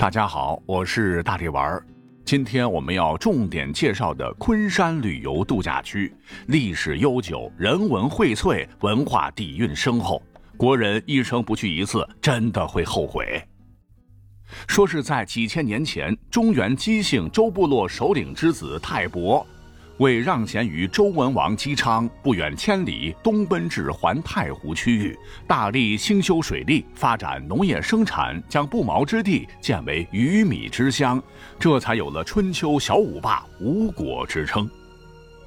[0.00, 1.84] 大家好，我是大力丸儿。
[2.24, 6.10] 今天我们要重点介绍的昆山旅游度假区，
[6.46, 10.22] 历史悠久，人文荟萃，文化底蕴深厚。
[10.56, 13.46] 国人一生不去一次，真的会后悔。
[14.66, 19.46] 说是在几千年前，中原姬姓周部落首领之子泰伯。
[20.00, 31.22] 为让贤于周文王姬昌，不远千里东奔至环太湖区域，大力兴修水利，发展农业生产，将不毛之地建为鱼米之乡，
[31.58, 34.68] 这才有了春秋小五霸吴国之称。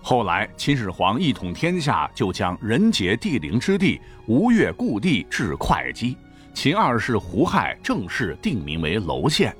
[0.03, 6.15] 后来秦始皇一统天下，就将人杰地灵之地吴越故地置会稽，
[6.53, 9.55] 秦二世胡亥正式定名为娄县。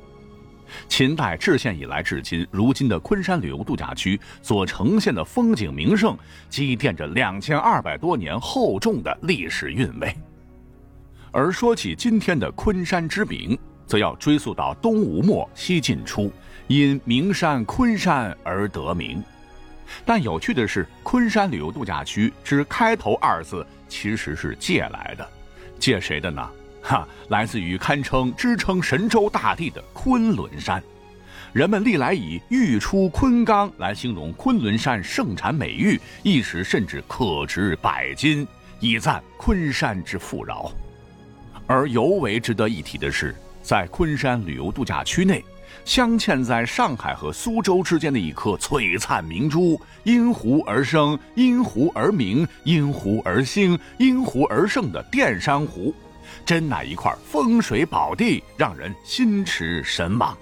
[0.88, 6.18] 秦代置县以来至今，如今的昆山旅游度假区所呈现的风景名胜，
[6.50, 10.16] 积淀着两千二百多年厚重的历史韵味。
[11.32, 16.32] 而说起今天的昆山之名，则要追溯到东吴末西晋初，
[16.68, 19.24] 因名山昆山而得名。
[20.06, 25.28] 但有趣的是，昆山旅游度假区之开头二字其实是借来的，
[25.78, 26.50] 借谁的呢？
[26.84, 30.84] 哈，来自于堪称支撑神州大地的昆仑山，
[31.54, 38.46] 人们历来以“玉出昆冈”来形容昆仑山盛产美玉，一时甚至可值百金，
[38.82, 40.70] 以赞昆山之富饶。
[41.66, 45.42] 而尤为值得一提的是，在昆山旅游度假区内，
[45.86, 55.96] 镶嵌在上海和苏州之间的一颗璀璨明珠，因湖而生，因湖而明，因湖而兴，因湖而盛的淀山湖。
[56.46, 60.38] 真乃一块风水宝地，让人心驰神往。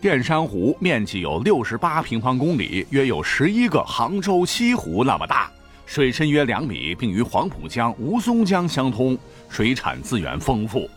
[0.00, 5.50] 淀山湖面积有六十八平方公里，约有十一个杭州西湖那么大，
[5.86, 9.16] 水深约两米，并与黄浦江、吴淞江相通，
[9.48, 10.90] 水产资源丰富。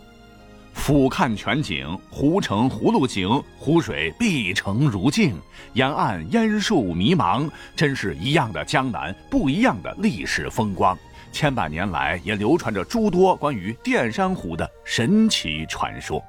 [0.73, 5.33] 俯瞰全景，湖城葫芦景，湖水碧澄如镜，
[5.73, 10.97] 沿岸烟树迷茫，真是一样的江南，不一样的历史风光。
[11.35, 16.23] 千百年来，也流传着诸多关于淀山湖的神奇传说。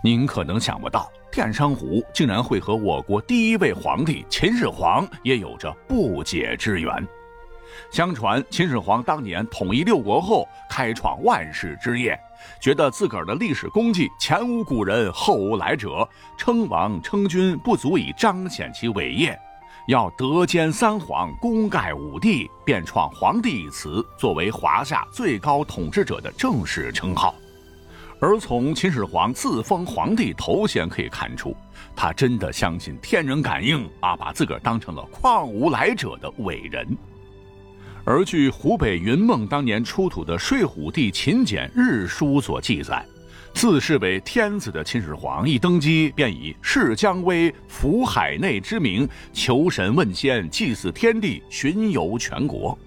[0.00, 7.04] 您可能想不到，淀山湖竟然会和我国第一位皇帝秦始皇也有着不解之缘。
[7.90, 12.16] 相传，秦始皇当年统一六国后，开创万世之业，
[12.60, 19.36] 觉得自个儿的历史功绩前无古人后无来者，称王称君不足以彰显其伟业。
[19.86, 27.32] 要德兼三皇，功盖五帝，便创“皇帝”一词，作为华夏最高统治者的正式称号。
[28.18, 31.56] 而从秦始皇自封皇帝头衔可以看出，
[31.94, 36.84] 他真的相信天人感应啊，把自个儿当成了况无来者的伟人。
[38.04, 43.06] 而据湖北云梦当年出土的睡虎地秦简日书所记载。
[43.56, 52.78] 自视为天子的秦始皇一登基，便以释姜威、服海内之名，求神问仙、祭祀天地，巡游全国。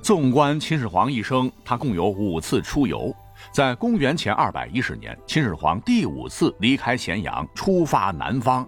[0.00, 3.12] 纵观秦始皇一生，他共有五次出游。
[3.50, 8.64] 在公元前二百一十年，秦始皇第五次离开咸阳，出发南方。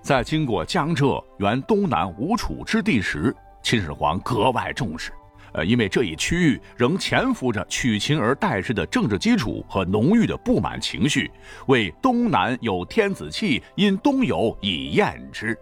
[0.00, 3.34] 在经过江浙原东南吴楚之地时，
[3.64, 5.10] 秦始皇格外重视。
[5.52, 11.30] 呃，因为这一区域仍潜伏着取秦而代之的政治基础和浓郁的不满情绪，
[11.66, 15.56] 为东南有天子气，因东游以厌之。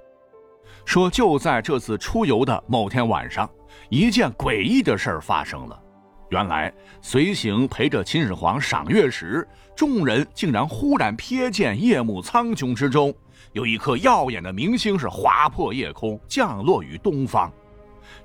[0.84, 3.48] 说就在这次出游的某天晚上，
[3.88, 5.82] 一件诡异的事儿发生了。
[6.30, 13.14] 原来随行陪着秦始皇赏月时，众人竟然忽然瞥见夜幕苍穹之中，
[13.52, 17.52] 有一颗耀眼的明星是划破夜空，降落于东方。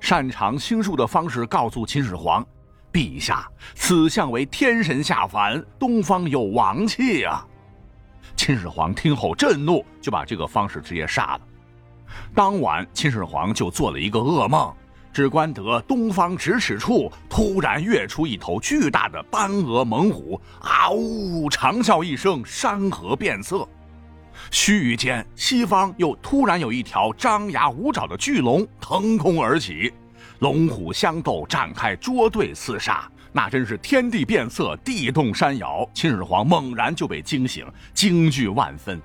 [0.00, 2.44] 擅长星术的方式告诉秦始皇
[2.92, 7.46] ：“陛下，此象为天神下凡，东方有王气啊！”
[8.36, 11.40] 秦始皇听后震怒，就把这个方式直接杀了。
[12.34, 14.72] 当晚，秦始皇就做了一个噩梦，
[15.12, 23.68] 只观得东方咫尺处突然跃出一头巨大的斑额猛虎，啊呜，长啸一声，山河变色。
[24.50, 29.92] 须臾间，西方又突然有一条张牙舞爪的巨龙腾空而起，
[30.40, 35.88] 龙虎相斗，展开捉对厮杀，那真是天地变色，地动山摇。
[35.94, 39.00] 秦始皇猛然就被惊醒，惊惧万分，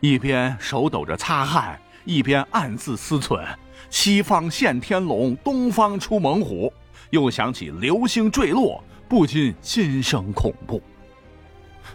[0.00, 3.44] 一边手抖着擦汗，一边暗自思忖：
[3.90, 6.72] 西方现天龙，东方出猛虎。
[7.10, 10.82] 又想起流星坠落，不禁心生恐怖。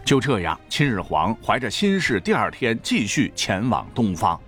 [0.04, 4.40] 就这样，秦始皇怀着心事，第二天继续前往东方。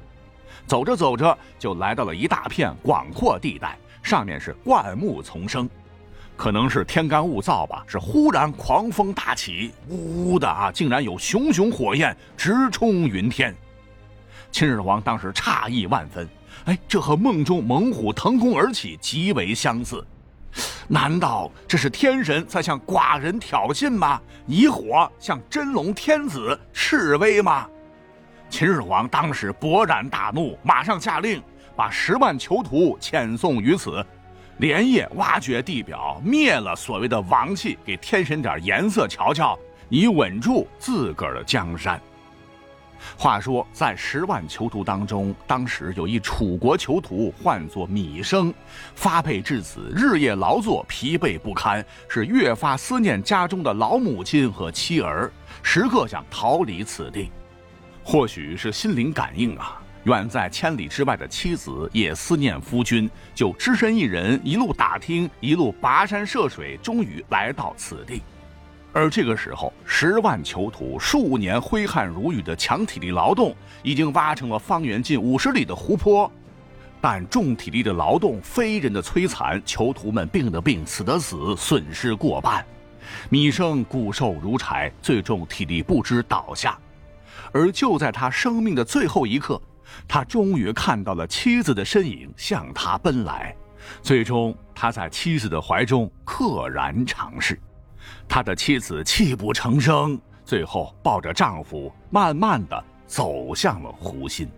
[0.67, 5.69] 走着走着，就来到了一大片广阔地带，上面是灌木丛生。
[6.37, 13.55] 可能是天干物燥吧，是忽然狂风大起，呜呜的啊，竟然有熊熊火焰直冲云天。
[14.51, 16.27] 秦始皇当时诧异万分，
[16.65, 20.03] 哎，这和梦中猛虎腾空而起极为相似，
[20.89, 24.21] 难道这是天神在向寡人挑衅吗？
[24.47, 27.69] 以火向真龙天子示威吗？
[28.49, 31.41] 秦始皇当时勃然大怒，马上下令
[31.77, 34.05] 把十万囚徒遣送于此。
[34.59, 39.59] 连夜挖掘地表，灭了所谓的王气，给天神点颜色瞧瞧，
[39.89, 41.99] 以稳住自个儿的江山。
[43.17, 48.53] 话说，在十万囚徒当中，当时有一楚国囚徒，唤作米生，
[48.95, 55.31] 发配至此，日夜劳作，疲惫不堪，是越发思念家中的老母亲和妻儿，
[55.63, 57.31] 时刻想逃离此地。
[58.03, 59.81] 或许是心灵感应啊。
[60.05, 68.23] 远在千里之外的妻子也思念夫君，就只身一人一路打听，一路跋山涉水，终于来到此地。
[68.93, 76.31] 而这个时候，十万囚徒数年挥汗如雨的强体力劳动，已经挖成了方圆近五十里的湖泊。
[77.01, 82.65] 但重体力的劳动，非人的摧残，囚徒们病的病，死的死，损失过半。
[83.29, 86.79] 米生骨瘦如柴，最终体力不支倒下。
[87.53, 89.61] 而就在他生命的最后一刻。
[90.07, 93.55] 他终于看到了妻子的身影向他奔来，
[94.03, 97.59] 最终他在妻子的怀中溘然长逝。
[98.29, 104.49] 他的妻子泣不成声，最后抱着丈夫慢慢的走向了湖心。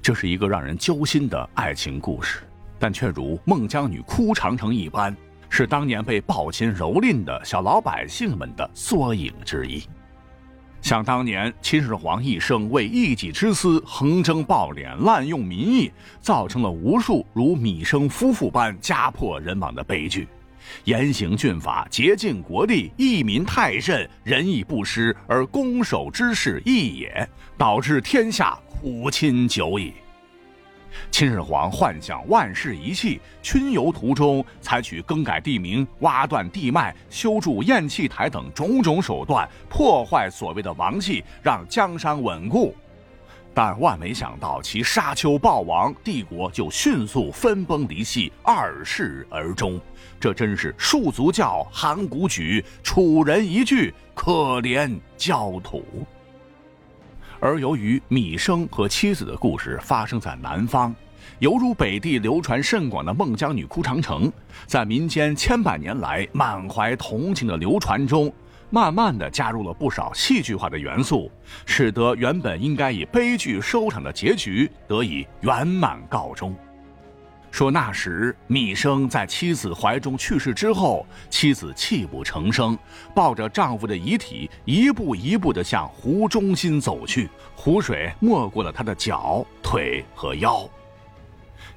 [0.00, 2.40] 这是一个让人揪心的爱情故事，
[2.78, 5.16] 但却如孟姜女哭长城一般，
[5.48, 9.82] 是当年被暴秦蹂躏的小老百姓们的缩影之一。
[10.80, 20.26] 想当年，秦始皇一生为一己之私横征暴敛、滥用民意，造成了无数如米生夫妇般家破人亡的悲剧。
[20.84, 29.92] 严刑峻法，竭尽国力，益民太甚，仁义不施，而攻守之势异也，导致天下苦亲久矣。
[31.10, 42.76] 秦始皇幻想万世一气，巡游途中采取更改地名、挖断地脉、修筑验气台等种种手段，破坏所谓的王气，让江山稳固。
[43.54, 49.80] 但万没想到，其沙丘暴亡，帝国就迅速分崩离析，二世而终。
[50.18, 55.84] 这真是戍卒叫，函谷举，楚人一句，可怜焦土。
[57.40, 60.94] 而由于芈生和妻子的故事发生在南方，
[61.40, 64.32] 犹如北地流传甚广的孟姜女哭长城，
[64.64, 68.32] 在民间千百年来满怀同情的流传中，
[68.72, 71.30] 慢慢的加入了不少戏剧化的元素，
[71.66, 76.56] 使得原本应该以悲剧收场的结局得以圆满告终。
[77.50, 82.78] 说那时米生在妻子怀中去世之后，妻子泣不成声，
[83.14, 87.28] 抱着丈夫的遗体，一步一步地向湖中心走去。
[87.54, 90.66] 湖水没过了她的脚、腿和腰。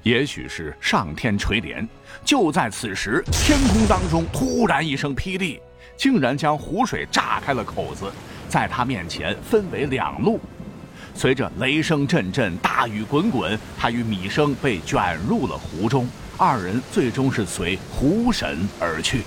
[0.02, 1.86] 也许是上天垂怜，
[2.24, 5.60] 就在此时，天空当中突然一声霹雳，
[5.96, 8.10] 竟然将湖水炸开了口子，
[8.48, 10.40] 在他面前分为两路。
[11.14, 16.08] 随着雷声阵阵，大雨滚滚，他与米生被卷入了湖中。
[16.36, 19.22] 二人最终是随湖神而去。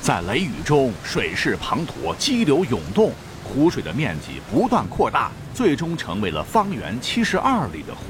[0.00, 3.12] 在雷雨中，水势滂沱，激流涌动，
[3.44, 8.04] 湖水的面积不断扩大，最终成为了方圆七十二里的湖。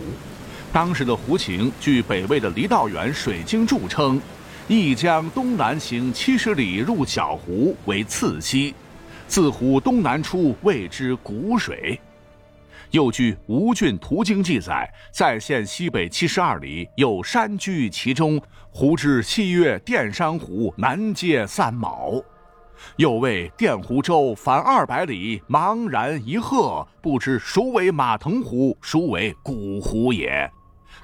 [0.73, 4.19] 当时的湖情，据北魏的郦道元《水经注》称
[4.69, 8.73] ：“一江东南行七十里，入小湖为次溪，
[9.27, 12.01] 自湖东南出，谓之古水。”
[12.93, 18.41] 又据《吴郡图经》记载，在县西北七十二里有山居其中，
[18.71, 22.23] 湖之西岳淀山湖，南接三毛。
[22.97, 30.49] 又谓淀湖州凡二百里，茫然一壑，不知孰为马腾湖，孰为古湖也。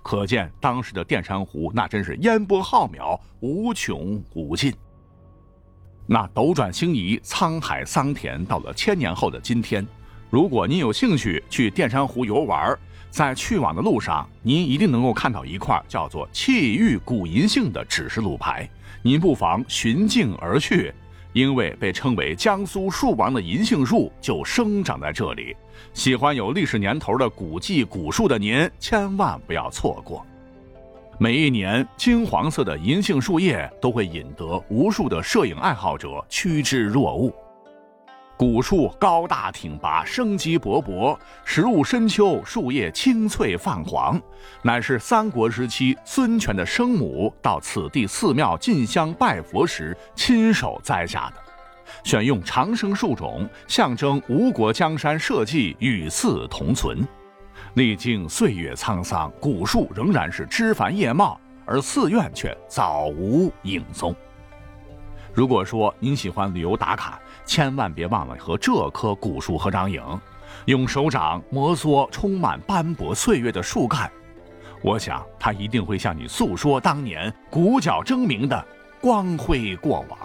[0.02, 4.73] 可见当时的淀山湖那真是烟波浩渺，无穷无尽。
[6.07, 9.87] 那斗转星移，沧海桑田，到了千年后的今天。
[10.31, 12.78] 如果您有兴趣去淀山湖游玩，
[13.11, 18.69] 在去往的路上，您一定能够看到一块叫做“气玉古银杏”的指示路牌。
[19.02, 20.93] 您不妨循径而去，
[21.38, 25.54] 因为被称为江苏树王的银杏树就生长在这里。
[25.95, 30.26] 喜欢有历史年头的古迹古树的您，千万不要错过。
[31.16, 37.33] 每一年，金黄色的银杏树叶都会引得无数的摄影爱好者趋之若鹜。
[38.38, 44.18] 古树高大挺拔，生机勃勃，时入深秋，树叶青翠泛黄，
[44.62, 51.42] 乃是三国时期孙权的生母到此地寺庙进香拜佛时亲手栽下的。
[52.04, 57.04] 选用长生树种，象征吴国江山社稷与寺同存。
[57.75, 64.14] 历经岁月沧桑，古树仍然是枝繁叶茂，而寺院却早无影踪。
[65.35, 70.02] 如果说您喜欢旅游打卡，千万别忘了和这棵古树合张影，
[70.67, 74.09] 用手掌摩挲充满斑驳岁月的树干，
[74.83, 78.64] 我想它一定会向你诉说当年鼓角争鸣的
[79.00, 80.19] 光辉过往。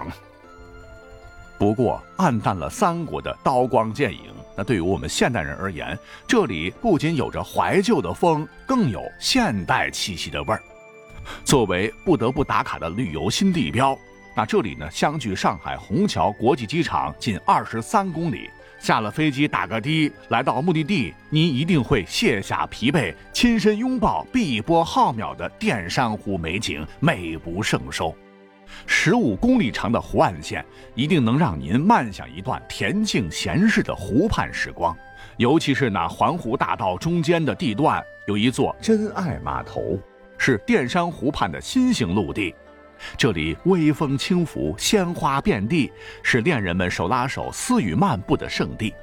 [1.58, 10.62] 不过，暗淡了三国的刀光剑影，那对于我们现代人而言，这里不仅有着怀旧的风，更有现代气息的味儿。
[11.46, 13.98] 作为不得不打卡的旅游新地标。
[14.36, 18.50] 那这里呢，相距上海虹桥国际机场近二十三公里。
[18.80, 28.14] 下了飞机打个的，来到目的地，您一定会卸下疲惫，亲身拥抱碧波浩渺的淀山湖美景，美不胜收。
[28.88, 34.98] 十五公里长的湖岸线，一定能让您漫享一段恬静闲适的湖畔时光。
[35.38, 39.98] 尤其是那环湖大道中间的地段，有一座真爱码头，
[40.38, 42.54] 是淀山湖畔的新型陆地。
[43.18, 45.92] 这里微风轻拂，鲜花遍地，
[46.22, 48.94] 是恋人们手拉手私语漫步的圣地。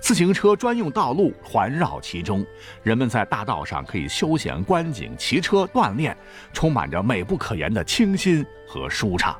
[0.00, 2.44] 自行车专用道路环绕其中，
[2.82, 6.16] 人们在大道上可以休闲观景、骑车锻炼，
[6.52, 9.36] 充满着美不可言的清新和舒畅。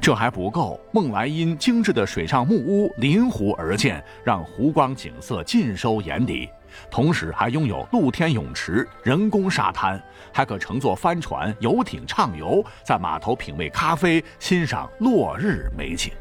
[0.00, 6.48] 这还不够，梦来因精致的水上木屋临湖而建，让湖光景色尽收眼底。
[6.90, 10.02] 同时还拥有露天泳池、人工沙滩，
[10.32, 16.12] 还可乘坐帆船、游艇畅游，在码头品味咖啡，欣赏落日美景。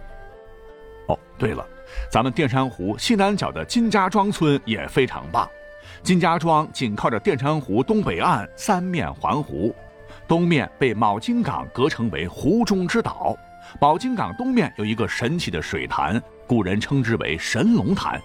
[1.07, 1.65] 哦，对了，
[2.11, 5.49] 咱们淀山湖西南角的金家庄村也非常棒。
[6.03, 9.75] 金家庄紧靠着淀山湖东北岸，三面环湖，
[10.27, 13.35] 东面被铆金港隔成为湖中之岛。
[13.79, 18.19] 铆金港东面有一个神奇的水潭，古人称之为神龙潭。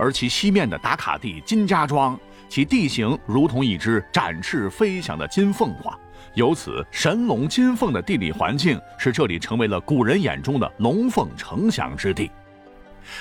[0.00, 5.94] 而其西面的打卡地金家庄，其地形如同一只展翅飞翔的金凤凰，
[6.32, 12.30] 由此神龙金凤的地理环境，使这里成为了古人眼中的龙凤呈祥之地。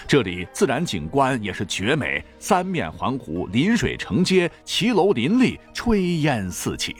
[0.07, 6.95] 这里自然景观也是绝美，三面环湖，临水成街，骑楼林立，炊烟四起。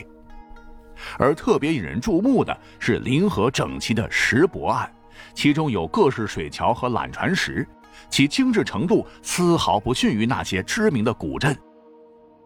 [1.17, 4.91] 而特别引人注目的是临河整齐的石泊岸，
[5.33, 7.65] 其中有各式水桥和缆船石。
[8.09, 11.57] 其精致程度丝毫不逊于那些知名的古镇。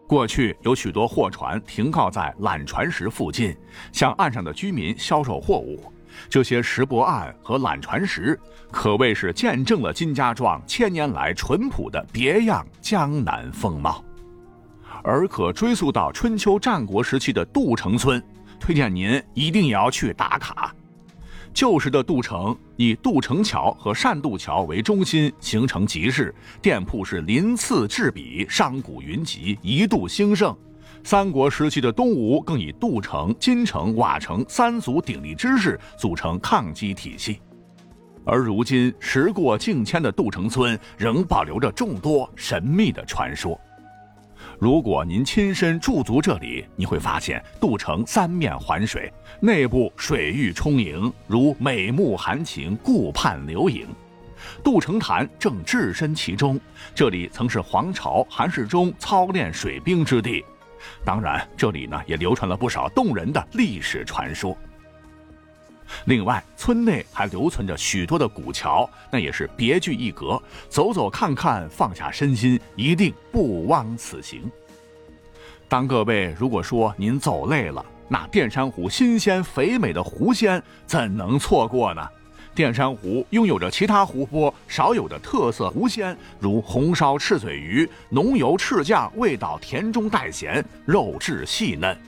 [0.06, 3.56] 过去有许多货船停靠在缆船石附近，
[3.90, 5.92] 向岸上的居民销售货物。
[6.28, 8.38] 这些石泊岸和缆船石
[8.70, 14.04] 可谓是见证了金家庄千年来淳朴的别样江南风貌。
[15.02, 18.22] 而可追溯到春秋战国时期的杜城村，
[18.60, 20.72] 推荐您一定也要去打卡。
[21.54, 30.54] 旧时的杜城以杜城桥和善渡桥为中心，形成集市，店铺是鳞次栉比，商贾云集，一度兴盛。
[31.04, 37.40] 三国时期的东吴更以杜城、金城、瓦城三足鼎立之势组成抗击体系。
[38.24, 43.58] 而如今时过境迁的杜城村，仍保留着众多神秘的传说。
[44.64, 53.86] 如果您亲身驻足这里，你会发现杜城三面环水，内部水域充盈，如美目含情，顾盼流影。
[54.62, 56.58] 杜城潭正置身其中，
[56.94, 60.42] 这里曾是黄巢韩世忠操练水兵之地。
[61.04, 64.56] 当然，这里呢也流传了不少动人的历史传说。
[66.06, 70.40] 另外，村内还留存着许多的古桥，那也是别具一格。
[70.68, 74.50] 走走看看，放下身心，一定不枉此行。
[75.68, 82.06] 当各位如果说您走累了，那淀山湖新鲜肥美的湖鲜怎能错过呢？
[82.54, 91.98] 淀山湖拥有着其他湖泊少有的特色湖鲜，如红烧赤嘴鱼，浓油赤酱，味道甜中带咸，肉质细嫩。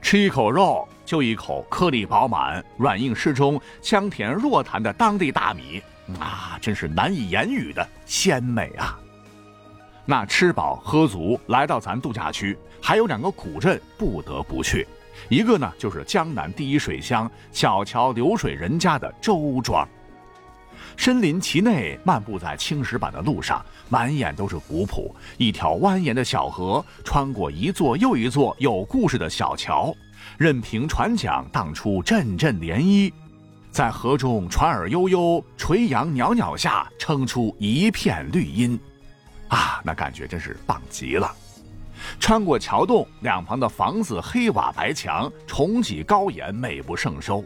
[0.00, 5.82] 吃一口肉，就一口颗粒饱满、软硬适中、香甜若弹的当地大米，
[6.18, 8.98] 啊，真是难以言语的鲜美啊！
[10.06, 14.86] 那吃饱喝足，来到咱度假区，还有两个古镇不得不去，
[15.28, 19.86] 一个呢就是江南第一水乡小桥流水人家的周庄。
[20.98, 25.14] 身临其内，漫步在青石板的路上，满眼都是古朴。
[25.36, 29.94] 一条蜿蜒的小河，穿过一座又一座有故事的小桥，
[30.36, 33.12] 任凭船桨荡出阵阵涟漪。
[33.70, 38.76] 在河中船儿悠悠，垂杨袅袅下，撑出一片绿荫，
[39.46, 41.32] 啊，那感觉真是棒极了。
[42.18, 47.44] 穿过桥洞，两旁的房子黑瓦白墙，重脊高檐，美不胜收。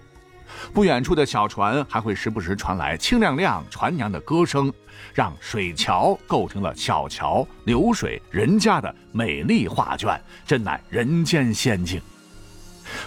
[0.72, 4.72] 不远处的小船还会时不时传来清亮亮船娘的歌声，
[5.12, 12.00] 让水桥构成了小桥流水人家的美丽画卷，真乃人间仙境。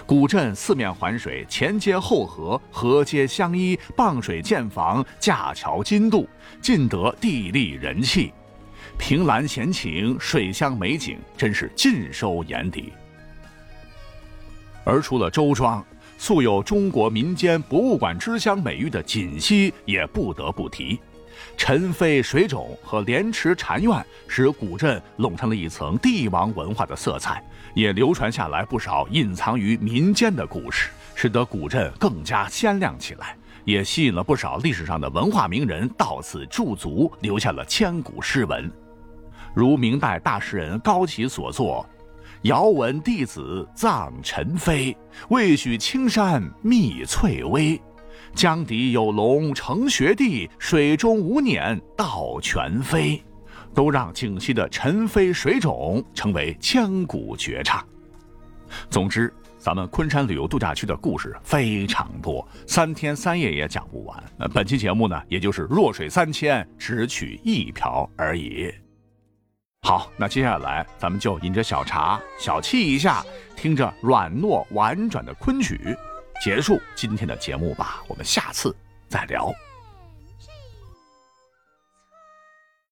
[0.04, 6.28] 古镇四面环水，前街后河，河街相依，傍水建房，架桥金渡，
[6.60, 8.32] 尽得地利人气。
[8.98, 12.92] 凭栏闲情，水乡美景，真是尽收眼底。
[14.84, 15.84] 而除了周庄，
[16.18, 20.98] 素有中国民间博物馆之乡美誉的锦溪，也不得不提。
[21.56, 27.42] 陈妃水肿和莲池禅院，使古镇笼上了一层帝王文化的色彩，
[27.74, 38.70] 也流传下来不少隐藏于民间的故事，使得古镇更加鲜亮起来，也吸引了不少历史上的文化名人到此驻足，留下了千古诗文。
[39.54, 41.86] 如明代大诗人高启所作。
[42.42, 44.96] 遥闻弟子葬尘飞，
[45.30, 47.80] 未许青山觅翠微。
[48.34, 53.22] 江底有龙成学弟，水中无辇道全飞。
[53.74, 57.86] 都让景溪的尘飞水肿成为千古绝唱。
[58.88, 64.24] 总之，咱们昆山旅游度假区的故事非常多，三天三夜也讲不完。
[64.38, 68.72] 呃，本期节目呢，也就是弱水三千，只取一瓢而已。
[69.86, 73.24] 好，那接下来咱们就饮着小茶，小憩一下，
[73.54, 75.96] 听着软糯婉转的昆曲，
[76.42, 78.02] 结束今天的节目吧。
[78.08, 78.74] 我们下次
[79.08, 79.54] 再聊。